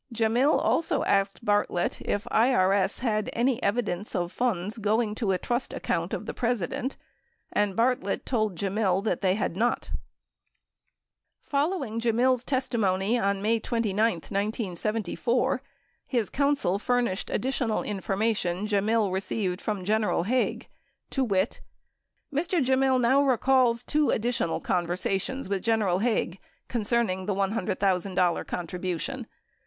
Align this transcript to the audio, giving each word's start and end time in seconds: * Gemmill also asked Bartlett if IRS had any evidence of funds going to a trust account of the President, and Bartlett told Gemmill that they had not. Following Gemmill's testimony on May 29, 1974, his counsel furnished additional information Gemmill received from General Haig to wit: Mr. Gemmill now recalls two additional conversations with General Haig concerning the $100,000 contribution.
* 0.05 0.11
Gemmill 0.11 0.57
also 0.59 1.03
asked 1.03 1.45
Bartlett 1.45 2.01
if 2.01 2.23
IRS 2.31 3.01
had 3.01 3.29
any 3.33 3.61
evidence 3.61 4.15
of 4.15 4.31
funds 4.31 4.79
going 4.79 5.13
to 5.13 5.31
a 5.31 5.37
trust 5.37 5.75
account 5.75 6.11
of 6.11 6.25
the 6.25 6.33
President, 6.33 6.97
and 7.53 7.75
Bartlett 7.75 8.25
told 8.25 8.55
Gemmill 8.55 9.03
that 9.03 9.21
they 9.21 9.35
had 9.35 9.55
not. 9.55 9.91
Following 11.43 11.99
Gemmill's 11.99 12.43
testimony 12.43 13.19
on 13.19 13.43
May 13.43 13.59
29, 13.59 13.95
1974, 14.13 15.61
his 16.09 16.31
counsel 16.31 16.79
furnished 16.79 17.29
additional 17.29 17.83
information 17.83 18.65
Gemmill 18.65 19.11
received 19.11 19.61
from 19.61 19.85
General 19.85 20.23
Haig 20.23 20.67
to 21.11 21.23
wit: 21.23 21.61
Mr. 22.33 22.59
Gemmill 22.65 22.99
now 22.99 23.21
recalls 23.21 23.83
two 23.83 24.09
additional 24.09 24.61
conversations 24.61 25.47
with 25.47 25.61
General 25.61 25.99
Haig 25.99 26.39
concerning 26.67 27.27
the 27.27 27.35
$100,000 27.35 28.47
contribution. 28.47 29.27